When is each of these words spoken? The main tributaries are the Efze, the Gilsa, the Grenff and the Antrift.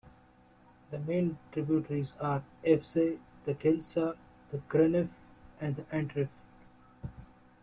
The 0.89 0.97
main 0.97 1.37
tributaries 1.51 2.15
are 2.19 2.41
the 2.63 2.69
Efze, 2.71 3.19
the 3.45 3.53
Gilsa, 3.53 4.17
the 4.49 4.57
Grenff 4.67 5.09
and 5.59 5.75
the 5.75 5.83
Antrift. 5.95 6.29